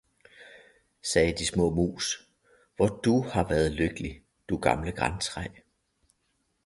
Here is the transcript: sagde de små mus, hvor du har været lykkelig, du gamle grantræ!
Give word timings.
sagde 1.03 1.33
de 1.33 1.45
små 1.45 1.69
mus, 1.75 2.31
hvor 2.75 2.87
du 2.87 3.21
har 3.21 3.47
været 3.47 3.71
lykkelig, 3.71 4.23
du 4.49 4.57
gamle 4.57 4.91
grantræ! 4.91 5.47